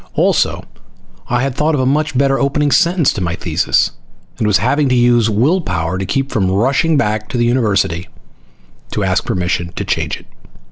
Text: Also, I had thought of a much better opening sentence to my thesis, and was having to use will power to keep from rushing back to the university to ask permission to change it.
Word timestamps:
Also, 0.15 0.65
I 1.27 1.43
had 1.43 1.53
thought 1.53 1.75
of 1.75 1.79
a 1.79 1.85
much 1.85 2.17
better 2.17 2.39
opening 2.39 2.71
sentence 2.71 3.13
to 3.13 3.21
my 3.21 3.35
thesis, 3.35 3.91
and 4.39 4.47
was 4.47 4.57
having 4.57 4.89
to 4.89 4.95
use 4.95 5.29
will 5.29 5.61
power 5.61 5.99
to 5.99 6.07
keep 6.07 6.31
from 6.31 6.49
rushing 6.49 6.97
back 6.97 7.29
to 7.29 7.37
the 7.37 7.45
university 7.45 8.07
to 8.93 9.03
ask 9.03 9.23
permission 9.27 9.71
to 9.75 9.85
change 9.85 10.17
it. 10.17 10.25